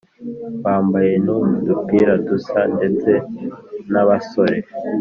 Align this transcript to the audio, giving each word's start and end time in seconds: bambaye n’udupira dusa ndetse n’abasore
bambaye 0.63 1.11
n’udupira 1.25 2.13
dusa 2.27 2.59
ndetse 2.75 3.11
n’abasore 3.91 4.57